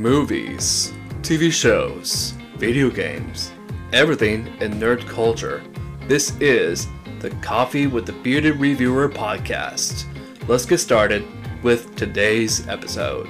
movies, 0.00 0.92
TV 1.22 1.52
shows, 1.52 2.34
video 2.56 2.90
games, 2.90 3.52
everything 3.92 4.46
in 4.60 4.72
nerd 4.74 5.06
culture. 5.08 5.62
This 6.08 6.36
is 6.40 6.86
the 7.20 7.30
Coffee 7.42 7.86
with 7.86 8.06
the 8.06 8.12
Bearded 8.12 8.60
Reviewer 8.60 9.08
podcast. 9.08 10.04
Let's 10.48 10.66
get 10.66 10.78
started 10.78 11.24
with 11.62 11.96
today's 11.96 12.66
episode. 12.68 13.28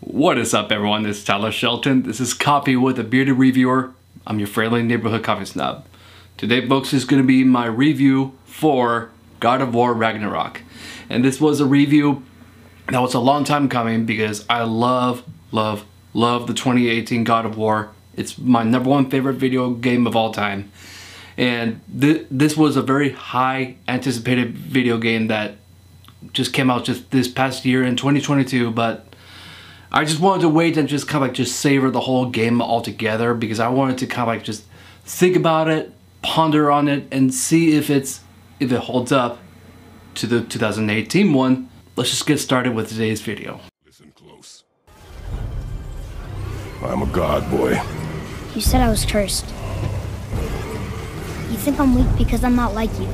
What 0.00 0.36
is 0.36 0.52
up, 0.52 0.70
everyone? 0.70 1.04
This 1.04 1.18
is 1.18 1.24
Tyler 1.24 1.50
Shelton. 1.50 2.02
This 2.02 2.20
is 2.20 2.34
Coffee 2.34 2.76
with 2.76 2.98
a 2.98 3.04
Bearded 3.04 3.38
Reviewer. 3.38 3.94
I'm 4.26 4.38
your 4.38 4.48
friendly 4.48 4.82
neighborhood 4.82 5.24
coffee 5.24 5.44
snob. 5.44 5.86
Today, 6.36 6.66
folks, 6.66 6.92
is 6.92 7.04
going 7.04 7.22
to 7.22 7.26
be 7.26 7.44
my 7.44 7.66
review 7.66 8.36
for 8.44 9.10
God 9.40 9.60
of 9.60 9.74
War 9.74 9.94
Ragnarok. 9.94 10.62
And 11.08 11.24
this 11.24 11.40
was 11.40 11.60
a 11.60 11.66
review 11.66 12.22
that 12.88 13.00
was 13.00 13.14
a 13.14 13.20
long 13.20 13.44
time 13.44 13.68
coming 13.68 14.04
because 14.04 14.44
I 14.48 14.62
love, 14.62 15.24
love, 15.52 15.84
love 16.12 16.46
the 16.46 16.54
2018 16.54 17.24
God 17.24 17.46
of 17.46 17.56
War. 17.56 17.90
It's 18.16 18.36
my 18.36 18.62
number 18.62 18.90
one 18.90 19.08
favorite 19.08 19.34
video 19.34 19.70
game 19.70 20.06
of 20.06 20.14
all 20.14 20.32
time. 20.32 20.70
And 21.36 21.80
th- 21.98 22.26
this 22.30 22.56
was 22.56 22.76
a 22.76 22.82
very 22.82 23.10
high 23.10 23.76
anticipated 23.88 24.56
video 24.56 24.98
game 24.98 25.28
that 25.28 25.56
just 26.32 26.52
came 26.52 26.70
out 26.70 26.84
just 26.84 27.10
this 27.10 27.28
past 27.28 27.64
year 27.64 27.82
in 27.82 27.96
2022, 27.96 28.70
but 28.70 29.09
I 29.92 30.04
just 30.04 30.20
wanted 30.20 30.42
to 30.42 30.48
wait 30.48 30.76
and 30.76 30.88
just 30.88 31.08
kind 31.08 31.24
of 31.24 31.28
like 31.30 31.36
just 31.36 31.58
savor 31.58 31.90
the 31.90 32.00
whole 32.00 32.26
game 32.26 32.62
altogether 32.62 33.34
because 33.34 33.58
I 33.58 33.68
wanted 33.68 33.98
to 33.98 34.06
kind 34.06 34.22
of 34.22 34.28
like 34.28 34.44
just 34.44 34.64
think 35.04 35.34
about 35.34 35.68
it, 35.68 35.92
ponder 36.22 36.70
on 36.70 36.86
it, 36.86 37.08
and 37.10 37.34
see 37.34 37.76
if 37.76 37.90
it's 37.90 38.20
if 38.60 38.70
it 38.70 38.78
holds 38.78 39.10
up 39.10 39.38
to 40.14 40.28
the 40.28 40.42
2018 40.42 41.32
one. 41.32 41.68
Let's 41.96 42.10
just 42.10 42.24
get 42.24 42.38
started 42.38 42.72
with 42.72 42.88
today's 42.88 43.20
video. 43.20 43.60
Listen 43.84 44.12
close. 44.14 44.62
I'm 46.82 47.02
a 47.02 47.06
god 47.06 47.50
boy. 47.50 47.82
You 48.54 48.60
said 48.60 48.80
I 48.80 48.90
was 48.90 49.04
cursed. 49.04 49.46
You 51.50 51.56
think 51.56 51.80
I'm 51.80 51.96
weak 51.96 52.16
because 52.16 52.44
I'm 52.44 52.54
not 52.54 52.74
like 52.74 52.96
you. 53.00 53.08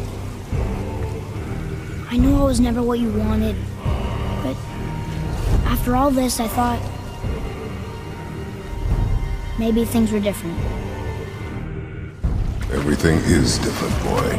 I 2.11 2.19
knew 2.19 2.37
I 2.37 2.45
was 2.45 2.61
never 2.61 2.83
what 2.83 2.99
you 2.99 3.11
wanted, 3.13 3.57
but 3.57 3.76
after 5.67 5.97
all 5.97 6.11
this, 6.11 6.41
I 6.41 6.49
thought 6.49 6.81
maybe 9.59 9.85
things 9.85 10.13
were 10.13 10.21
different. 10.21 10.59
Everything 12.73 13.19
is 13.19 13.59
different, 13.59 13.95
boy. 14.05 14.39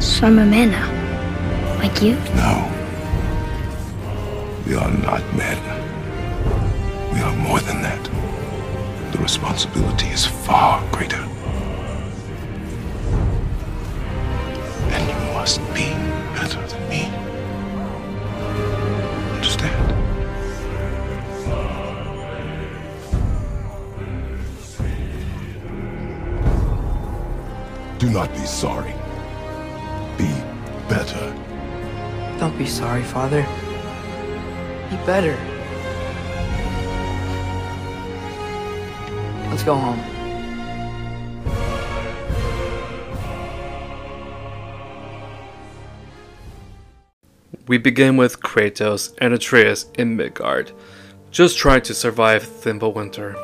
So 0.00 0.26
I'm 0.26 0.38
a 0.38 0.46
man 0.46 0.70
now, 0.70 1.78
like 1.78 2.00
you. 2.02 2.14
No. 2.34 2.74
We 4.66 4.74
are 4.74 4.90
not 4.90 5.22
men. 5.34 5.58
We 7.12 7.20
are 7.20 7.36
more 7.36 7.60
than 7.60 7.82
that. 7.82 8.04
The 9.12 9.18
responsibility 9.18 10.08
is 10.08 10.26
far 10.26 10.82
greater. 10.92 11.24
And 14.94 15.08
you 15.08 15.34
must 15.34 15.60
be 15.74 15.92
better 16.34 16.66
than 16.66 16.88
me. 16.88 17.17
Do 27.98 28.08
not 28.10 28.32
be 28.32 28.46
sorry. 28.46 28.94
Be 30.16 30.30
better. 30.88 31.34
Don't 32.38 32.56
be 32.56 32.64
sorry, 32.64 33.02
Father. 33.02 33.42
Be 34.88 34.96
better. 35.04 35.36
Let's 39.50 39.64
go 39.64 39.74
home. 39.74 40.00
We 47.66 47.78
begin 47.78 48.16
with 48.16 48.40
Kratos 48.40 49.12
and 49.18 49.34
Atreus 49.34 49.86
in 49.98 50.14
Midgard, 50.14 50.70
just 51.32 51.58
trying 51.58 51.82
to 51.82 51.94
survive 51.94 52.44
Fimbulwinter, 52.44 53.34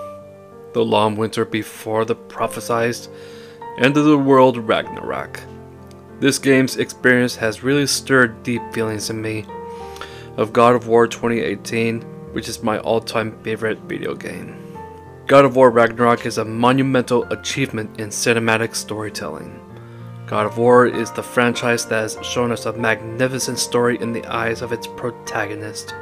the 0.74 0.84
long 0.84 1.16
winter 1.16 1.44
before 1.44 2.04
the 2.04 2.14
prophesized 2.14 3.08
end 3.78 3.96
of 3.96 4.04
the 4.04 4.18
world 4.18 4.56
Ragnarok. 4.56 5.40
This 6.20 6.38
game's 6.38 6.76
experience 6.76 7.34
has 7.36 7.64
really 7.64 7.86
stirred 7.86 8.42
deep 8.44 8.62
feelings 8.72 9.10
in 9.10 9.20
me 9.20 9.44
of 10.36 10.52
God 10.52 10.74
of 10.74 10.86
War 10.86 11.08
2018, 11.08 12.00
which 12.32 12.48
is 12.48 12.62
my 12.62 12.78
all-time 12.78 13.36
favorite 13.42 13.78
video 13.80 14.14
game. 14.14 14.56
God 15.26 15.44
of 15.44 15.56
War 15.56 15.70
Ragnarok 15.70 16.24
is 16.26 16.38
a 16.38 16.44
monumental 16.44 17.24
achievement 17.32 17.98
in 17.98 18.10
cinematic 18.10 18.74
storytelling. 18.74 19.60
God 20.26 20.46
of 20.46 20.56
War 20.56 20.86
is 20.86 21.10
the 21.10 21.22
franchise 21.22 21.84
that 21.86 22.00
has 22.02 22.18
shown 22.22 22.52
us 22.52 22.66
a 22.66 22.72
magnificent 22.72 23.58
story 23.58 23.98
in 24.00 24.12
the 24.12 24.24
eyes 24.26 24.62
of 24.62 24.72
its 24.72 24.86
protagonist, 24.86 25.94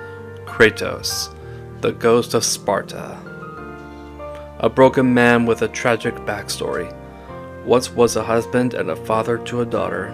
Kratos, 0.45 1.35
the 1.81 1.93
ghost 1.93 2.35
of 2.35 2.45
Sparta. 2.45 3.19
A 4.59 4.69
broken 4.69 5.13
man 5.13 5.47
with 5.47 5.63
a 5.63 5.69
tragic 5.69 6.15
backstory, 6.17 6.95
once 7.65 7.91
was 7.91 8.17
a 8.17 8.25
husband 8.25 8.75
and 8.75 8.91
a 8.91 8.97
father 8.97 9.39
to 9.39 9.61
a 9.61 9.67
daughter 9.67 10.07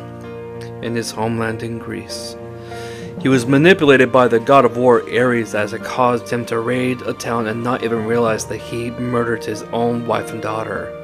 in 0.82 0.94
his 0.94 1.10
homeland 1.10 1.62
in 1.62 1.78
Greece. 1.78 2.36
He 3.20 3.28
was 3.28 3.46
manipulated 3.46 4.12
by 4.12 4.28
the 4.28 4.38
god 4.38 4.64
of 4.64 4.76
war 4.76 5.02
Ares 5.02 5.54
as 5.54 5.72
it 5.72 5.82
caused 5.82 6.30
him 6.30 6.46
to 6.46 6.60
raid 6.60 7.02
a 7.02 7.12
town 7.12 7.48
and 7.48 7.64
not 7.64 7.82
even 7.82 8.06
realize 8.06 8.46
that 8.46 8.58
he 8.58 8.92
murdered 8.92 9.44
his 9.44 9.62
own 9.64 10.06
wife 10.06 10.30
and 10.30 10.40
daughter. 10.40 10.94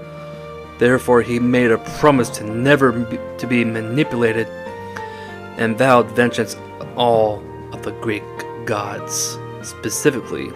Therefore, 0.79 1.23
he 1.23 1.41
made 1.41 1.71
a 1.71 1.79
promise 1.99 2.29
to 2.31 2.45
never 2.45 2.93
be, 2.93 3.19
to 3.39 3.47
be 3.47 3.65
manipulated 3.65 4.47
and 5.57 5.79
vowed 5.79 6.09
vengeance 6.11 6.55
on 6.81 6.93
all 6.95 7.43
of 7.73 7.83
the 7.83 7.93
Greek 7.93 8.25
gods, 8.65 9.39
specifically 9.63 10.51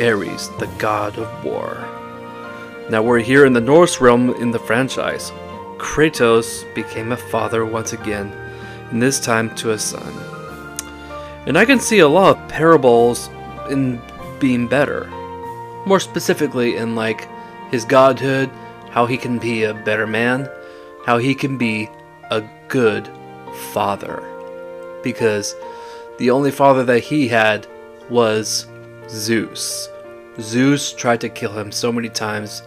Ares, 0.00 0.48
the 0.58 0.70
god 0.78 1.18
of 1.18 1.44
war. 1.44 1.86
Now 2.90 3.02
we're 3.02 3.20
here 3.20 3.46
in 3.46 3.54
the 3.54 3.60
Norse 3.60 4.00
realm 4.00 4.30
in 4.34 4.50
the 4.50 4.58
franchise. 4.58 5.32
Kratos 5.78 6.64
became 6.74 7.12
a 7.12 7.16
father 7.16 7.64
once 7.64 7.92
again, 7.92 8.30
and 8.90 9.00
this 9.00 9.18
time 9.18 9.54
to 9.56 9.72
a 9.72 9.78
son. 9.78 10.12
And 11.46 11.56
I 11.56 11.64
can 11.64 11.80
see 11.80 12.00
a 12.00 12.08
lot 12.08 12.36
of 12.36 12.48
parables 12.48 13.30
in 13.70 14.00
being 14.38 14.68
better. 14.68 15.06
More 15.86 16.00
specifically 16.00 16.76
in 16.76 16.94
like 16.94 17.28
his 17.70 17.84
godhood, 17.84 18.50
how 18.90 19.06
he 19.06 19.16
can 19.16 19.38
be 19.38 19.64
a 19.64 19.74
better 19.74 20.06
man, 20.06 20.48
how 21.06 21.18
he 21.18 21.34
can 21.34 21.58
be 21.58 21.88
a 22.30 22.42
good 22.68 23.08
father. 23.72 24.22
Because 25.02 25.54
the 26.18 26.30
only 26.30 26.50
father 26.50 26.84
that 26.84 27.00
he 27.00 27.28
had 27.28 27.66
was 28.08 28.66
Zeus. 29.08 29.88
Zeus 30.40 30.92
tried 30.92 31.20
to 31.22 31.28
kill 31.28 31.52
him 31.52 31.72
so 31.72 31.92
many 31.92 32.08
times. 32.08 32.62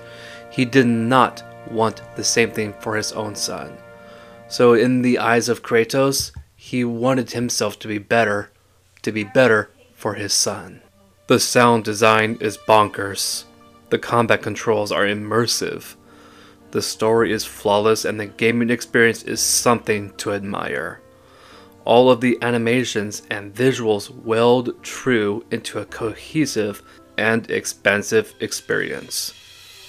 He 0.49 0.65
did 0.65 0.87
not 0.87 1.43
want 1.69 2.01
the 2.15 2.23
same 2.23 2.51
thing 2.51 2.73
for 2.79 2.95
his 2.95 3.11
own 3.11 3.35
son. 3.35 3.77
So, 4.47 4.73
in 4.73 5.01
the 5.01 5.19
eyes 5.19 5.49
of 5.49 5.61
Kratos, 5.61 6.31
he 6.55 6.83
wanted 6.83 7.31
himself 7.31 7.77
to 7.79 7.87
be 7.87 7.97
better, 7.97 8.51
to 9.01 9.11
be 9.11 9.23
better 9.23 9.69
for 9.93 10.13
his 10.13 10.33
son. 10.33 10.81
The 11.27 11.39
sound 11.39 11.83
design 11.83 12.37
is 12.39 12.57
bonkers. 12.57 13.43
The 13.89 13.99
combat 13.99 14.41
controls 14.41 14.91
are 14.91 15.05
immersive. 15.05 15.95
The 16.71 16.81
story 16.81 17.31
is 17.31 17.45
flawless 17.45 18.05
and 18.05 18.19
the 18.19 18.25
gaming 18.25 18.69
experience 18.69 19.23
is 19.23 19.41
something 19.41 20.11
to 20.17 20.33
admire. 20.33 21.01
All 21.85 22.09
of 22.09 22.19
the 22.19 22.37
animations 22.41 23.21
and 23.29 23.53
visuals 23.53 24.09
weld 24.09 24.83
true 24.83 25.45
into 25.51 25.79
a 25.79 25.85
cohesive 25.85 26.81
and 27.17 27.49
expansive 27.49 28.33
experience. 28.39 29.33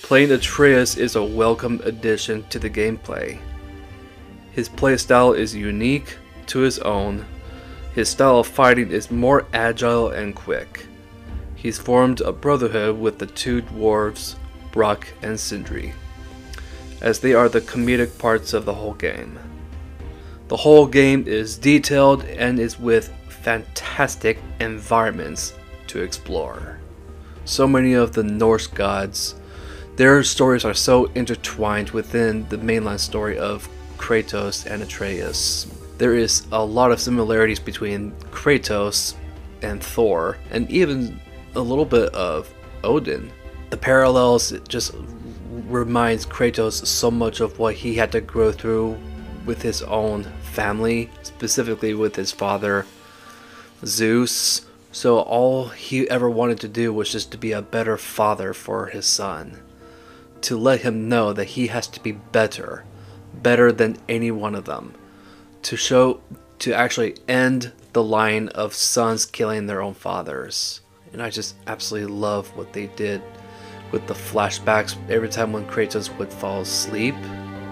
Playing 0.09 0.33
Atreus 0.33 0.97
is 0.97 1.17
a 1.17 1.23
welcome 1.23 1.83
addition 1.85 2.43
to 2.45 2.59
the 2.59 2.71
gameplay. 2.71 3.39
His 4.53 4.67
playstyle 4.67 5.37
is 5.37 5.55
unique 5.55 6.17
to 6.47 6.61
his 6.61 6.79
own. 6.79 7.27
His 7.93 8.09
style 8.09 8.39
of 8.39 8.47
fighting 8.47 8.91
is 8.91 9.11
more 9.11 9.45
agile 9.53 10.09
and 10.09 10.35
quick. 10.35 10.87
He's 11.55 11.77
formed 11.77 12.23
a 12.23 12.33
brotherhood 12.33 12.99
with 12.99 13.19
the 13.19 13.27
two 13.27 13.61
dwarves, 13.61 14.37
Brok 14.73 15.07
and 15.21 15.39
Sindri, 15.39 15.93
as 17.03 17.21
they 17.21 17.35
are 17.35 17.51
the 17.51 17.61
comedic 17.61 18.17
parts 18.17 18.55
of 18.55 18.65
the 18.65 18.73
whole 18.73 18.95
game. 18.95 19.39
The 20.49 20.57
whole 20.57 20.87
game 20.87 21.29
is 21.29 21.59
detailed 21.59 22.25
and 22.25 22.59
is 22.59 22.81
with 22.81 23.13
fantastic 23.29 24.39
environments 24.59 25.53
to 25.89 26.01
explore. 26.01 26.79
So 27.45 27.69
many 27.69 27.93
of 27.93 28.15
the 28.15 28.25
Norse 28.25 28.69
gods 28.69 29.35
Their 29.99 30.23
stories 30.23 30.65
are 30.65 30.75
so 30.75 31.07
intertwined 31.17 31.91
within 31.91 32.49
the 32.51 32.57
mainline 32.57 33.01
story 33.01 33.37
of 33.37 33.69
Kratos 33.97 34.65
and 34.65 34.81
Atreus. 34.81 35.67
There 35.99 36.15
is 36.15 36.47
a 36.53 36.65
lot 36.65 36.93
of 36.93 37.01
similarities 37.01 37.59
between 37.59 38.13
Kratos 38.31 39.15
and 39.61 39.83
Thor, 39.83 40.39
and 40.53 40.71
even 40.71 41.21
a 41.57 41.61
little 41.61 41.85
bit 41.85 42.15
of 42.15 42.49
Odin. 42.85 43.33
The 43.71 43.77
parallels 43.77 44.53
just 44.69 44.95
reminds 45.67 46.25
Kratos 46.25 46.87
so 46.87 47.11
much 47.11 47.41
of 47.41 47.59
what 47.59 47.75
he 47.75 47.97
had 47.97 48.13
to 48.13 48.21
grow 48.21 48.53
through 48.53 48.97
with 49.47 49.63
his 49.63 49.83
own 49.83 50.23
family, 50.53 51.11
specifically 51.25 51.95
with 51.95 52.15
his 52.15 52.31
father 52.31 52.87
Zeus. 53.85 54.65
So 54.93 55.19
all 55.19 55.71
he 55.71 56.09
ever 56.09 56.31
wanted 56.31 56.61
to 56.61 56.69
do 56.69 56.93
was 56.93 57.11
just 57.11 57.33
to 57.33 57.37
be 57.37 57.51
a 57.51 57.63
better 57.63 57.97
father 57.97 58.55
for 58.55 58.87
his 58.87 59.05
son. 59.05 59.59
To 60.43 60.57
let 60.57 60.83
him 60.83 61.09
know 61.09 61.33
that 61.33 61.45
he 61.47 61.67
has 61.67 61.87
to 61.89 62.03
be 62.03 62.13
better, 62.13 62.85
better 63.35 63.73
than 63.73 63.99
any 64.09 64.31
one 64.31 64.55
of 64.55 64.65
them. 64.65 64.95
To 65.63 65.77
show 65.77 66.21
to 66.61 66.73
actually 66.73 67.17
end 67.29 67.73
the 67.93 68.03
line 68.03 68.49
of 68.49 68.75
sons 68.75 69.27
killing 69.27 69.67
their 69.67 69.83
own 69.83 69.95
fathers. 69.95 70.81
And 71.13 71.23
I 71.23 71.31
just 71.31 71.55
absolutely 71.67 72.13
love 72.13 72.55
what 72.57 72.73
they 72.73 72.89
did 72.89 73.23
with 73.93 74.07
the 74.07 74.15
flashbacks 74.15 74.97
every 75.09 75.29
time 75.29 75.53
when 75.53 75.67
Kratos 75.67 76.17
would 76.19 76.33
fall 76.33 76.61
asleep. 76.61 77.15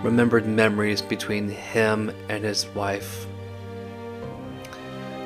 Remembered 0.02 0.46
memories 0.46 1.02
between 1.02 1.48
him 1.48 2.10
and 2.28 2.44
his 2.44 2.66
wife. 2.68 3.26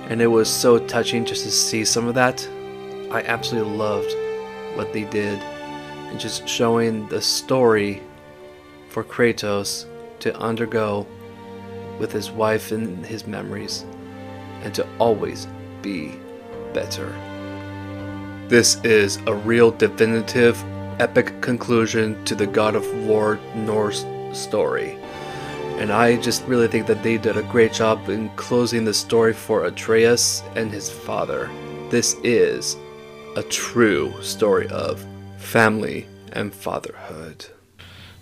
And 0.08 0.20
it 0.20 0.26
was 0.26 0.48
so 0.48 0.78
touching 0.78 1.24
just 1.24 1.44
to 1.44 1.50
see 1.50 1.84
some 1.84 2.08
of 2.08 2.14
that. 2.14 2.46
I 3.10 3.22
absolutely 3.22 3.76
loved 3.76 4.12
what 4.76 4.92
they 4.92 5.04
did. 5.04 5.40
And 6.10 6.18
just 6.18 6.48
showing 6.48 7.08
the 7.08 7.22
story 7.22 8.02
for 8.88 9.04
Kratos 9.04 9.86
to 10.18 10.36
undergo 10.36 11.06
with 11.98 12.12
his 12.12 12.30
wife 12.30 12.72
and 12.72 13.06
his 13.06 13.26
memories 13.26 13.84
and 14.62 14.74
to 14.74 14.86
always 14.98 15.46
be 15.82 16.16
better. 16.72 17.08
This 18.48 18.82
is 18.84 19.18
a 19.26 19.34
real 19.34 19.70
definitive 19.70 20.62
epic 21.00 21.40
conclusion 21.40 22.22
to 22.24 22.34
the 22.34 22.46
God 22.46 22.74
of 22.74 23.06
War 23.06 23.38
Norse 23.54 24.04
story. 24.32 24.98
And 25.78 25.92
I 25.92 26.16
just 26.16 26.44
really 26.44 26.68
think 26.68 26.86
that 26.88 27.02
they 27.02 27.16
did 27.16 27.36
a 27.36 27.42
great 27.44 27.72
job 27.72 28.08
in 28.08 28.28
closing 28.30 28.84
the 28.84 28.92
story 28.92 29.32
for 29.32 29.64
Atreus 29.64 30.42
and 30.56 30.70
his 30.70 30.90
father. 30.90 31.48
This 31.88 32.16
is 32.22 32.76
a 33.36 33.42
true 33.44 34.12
story 34.22 34.68
of 34.68 35.06
family 35.40 36.06
and 36.32 36.54
fatherhood. 36.54 37.46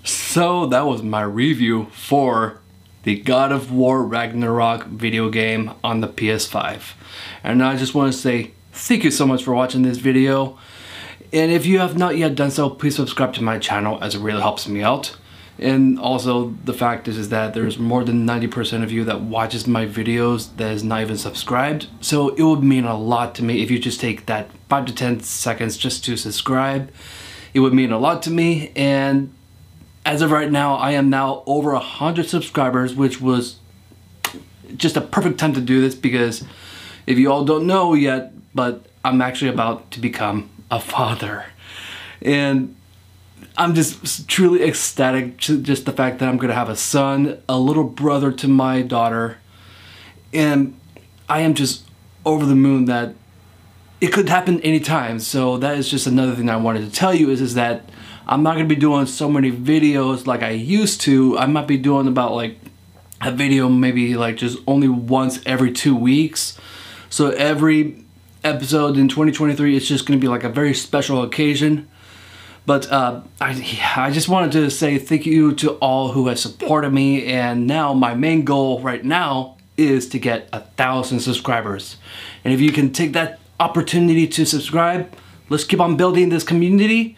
So 0.04 0.66
that 0.66 0.86
was 0.86 1.02
my 1.02 1.22
review 1.22 1.88
for 1.92 2.60
the 3.02 3.20
God 3.20 3.52
of 3.52 3.70
War 3.70 4.02
Ragnarok 4.02 4.86
video 4.86 5.28
game 5.28 5.72
on 5.84 6.00
the 6.00 6.08
PS5. 6.08 6.94
And 7.44 7.62
I 7.62 7.76
just 7.76 7.94
want 7.94 8.12
to 8.12 8.18
say 8.18 8.52
thank 8.72 9.04
you 9.04 9.10
so 9.10 9.26
much 9.26 9.44
for 9.44 9.54
watching 9.54 9.82
this 9.82 9.98
video. 9.98 10.58
And 11.32 11.52
if 11.52 11.66
you 11.66 11.78
have 11.80 11.98
not 11.98 12.16
yet 12.16 12.34
done 12.34 12.50
so, 12.50 12.70
please 12.70 12.96
subscribe 12.96 13.34
to 13.34 13.42
my 13.42 13.58
channel 13.58 13.98
as 14.00 14.14
it 14.14 14.20
really 14.20 14.40
helps 14.40 14.66
me 14.66 14.82
out. 14.82 15.16
And 15.58 15.98
also 15.98 16.54
the 16.64 16.72
fact 16.72 17.08
is, 17.08 17.18
is 17.18 17.30
that 17.30 17.52
there's 17.54 17.78
more 17.78 18.04
than 18.04 18.26
90% 18.26 18.82
of 18.82 18.92
you 18.92 19.04
that 19.04 19.20
watches 19.20 19.66
my 19.66 19.86
videos 19.86 20.54
that 20.56 20.72
is 20.72 20.84
not 20.84 21.02
even 21.02 21.16
subscribed. 21.16 21.88
So 22.00 22.28
it 22.30 22.42
would 22.42 22.62
mean 22.62 22.84
a 22.84 22.96
lot 22.96 23.34
to 23.36 23.44
me 23.44 23.62
if 23.62 23.70
you 23.70 23.78
just 23.78 24.00
take 24.00 24.26
that 24.26 24.50
5 24.68 24.86
to 24.86 24.94
10 24.94 25.20
seconds 25.20 25.76
just 25.76 26.04
to 26.04 26.16
subscribe. 26.16 26.92
It 27.54 27.60
would 27.60 27.74
mean 27.74 27.90
a 27.90 27.98
lot 27.98 28.22
to 28.24 28.30
me 28.30 28.72
and 28.76 29.32
as 30.08 30.22
of 30.22 30.30
right 30.30 30.50
now, 30.50 30.76
I 30.76 30.92
am 30.92 31.10
now 31.10 31.42
over 31.44 31.74
100 31.74 32.26
subscribers, 32.26 32.94
which 32.94 33.20
was 33.20 33.56
just 34.74 34.96
a 34.96 35.02
perfect 35.02 35.38
time 35.38 35.52
to 35.52 35.60
do 35.60 35.82
this 35.82 35.94
because 35.94 36.44
if 37.06 37.18
you 37.18 37.30
all 37.30 37.44
don't 37.44 37.66
know 37.66 37.92
yet, 37.92 38.32
but 38.54 38.86
I'm 39.04 39.20
actually 39.20 39.50
about 39.50 39.90
to 39.90 40.00
become 40.00 40.48
a 40.70 40.80
father. 40.80 41.44
And 42.22 42.74
I'm 43.56 43.74
just 43.74 44.28
truly 44.28 44.62
ecstatic 44.62 45.36
just 45.38 45.84
the 45.84 45.92
fact 45.92 46.20
that 46.20 46.28
I'm 46.28 46.36
going 46.36 46.48
to 46.48 46.54
have 46.54 46.68
a 46.68 46.76
son, 46.76 47.42
a 47.48 47.58
little 47.58 47.84
brother 47.84 48.30
to 48.32 48.48
my 48.48 48.82
daughter. 48.82 49.38
And 50.32 50.78
I 51.28 51.40
am 51.40 51.54
just 51.54 51.84
over 52.24 52.46
the 52.46 52.54
moon 52.54 52.84
that 52.84 53.14
it 54.00 54.12
could 54.12 54.28
happen 54.28 54.60
anytime. 54.60 55.18
So 55.18 55.56
that 55.58 55.76
is 55.76 55.88
just 55.88 56.06
another 56.06 56.34
thing 56.34 56.48
I 56.48 56.56
wanted 56.56 56.84
to 56.84 56.90
tell 56.90 57.14
you 57.14 57.30
is, 57.30 57.40
is 57.40 57.54
that 57.54 57.88
I'm 58.26 58.42
not 58.42 58.54
going 58.54 58.68
to 58.68 58.74
be 58.74 58.80
doing 58.80 59.06
so 59.06 59.28
many 59.30 59.50
videos 59.50 60.26
like 60.26 60.42
I 60.42 60.50
used 60.50 61.00
to. 61.02 61.38
I 61.38 61.46
might 61.46 61.66
be 61.66 61.78
doing 61.78 62.06
about 62.06 62.34
like 62.34 62.58
a 63.20 63.32
video 63.32 63.68
maybe 63.68 64.14
like 64.14 64.36
just 64.36 64.58
only 64.66 64.88
once 64.88 65.40
every 65.46 65.72
two 65.72 65.96
weeks. 65.96 66.58
So 67.10 67.30
every 67.30 68.04
episode 68.44 68.96
in 68.96 69.08
2023 69.08 69.76
it's 69.76 69.88
just 69.88 70.06
going 70.06 70.18
to 70.18 70.22
be 70.22 70.28
like 70.28 70.44
a 70.44 70.48
very 70.48 70.74
special 70.74 71.22
occasion. 71.22 71.88
But 72.68 72.92
uh, 72.92 73.22
I, 73.40 73.80
I 73.96 74.10
just 74.10 74.28
wanted 74.28 74.52
to 74.52 74.70
say 74.70 74.98
thank 74.98 75.24
you 75.24 75.54
to 75.54 75.70
all 75.76 76.12
who 76.12 76.28
have 76.28 76.38
supported 76.38 76.90
me 76.90 77.24
and 77.24 77.66
now 77.66 77.94
my 77.94 78.12
main 78.12 78.44
goal 78.44 78.82
right 78.82 79.02
now 79.02 79.56
is 79.78 80.06
to 80.10 80.18
get 80.18 80.50
a 80.52 80.60
thousand 80.60 81.20
subscribers. 81.20 81.96
And 82.44 82.52
if 82.52 82.60
you 82.60 82.70
can 82.70 82.92
take 82.92 83.14
that 83.14 83.40
opportunity 83.58 84.26
to 84.26 84.44
subscribe, 84.44 85.10
let's 85.48 85.64
keep 85.64 85.80
on 85.80 85.96
building 85.96 86.28
this 86.28 86.44
community. 86.44 87.16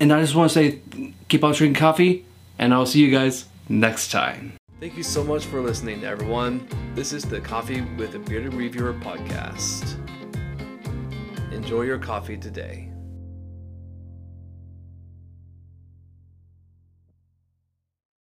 And 0.00 0.12
I 0.12 0.22
just 0.22 0.34
want 0.34 0.50
to 0.50 0.54
say 0.54 0.80
keep 1.28 1.44
on 1.44 1.54
drinking 1.54 1.78
coffee 1.78 2.24
and 2.58 2.74
I'll 2.74 2.84
see 2.84 2.98
you 2.98 3.12
guys 3.12 3.46
next 3.68 4.10
time. 4.10 4.54
Thank 4.80 4.96
you 4.96 5.04
so 5.04 5.22
much 5.22 5.44
for 5.44 5.60
listening, 5.60 6.02
everyone. 6.02 6.66
This 6.96 7.12
is 7.12 7.22
the 7.22 7.40
Coffee 7.40 7.82
with 7.96 8.16
a 8.16 8.18
Bearded 8.18 8.54
Reviewer 8.54 8.94
podcast. 8.94 9.94
Enjoy 11.52 11.82
your 11.82 11.98
coffee 11.98 12.36
today. 12.36 12.89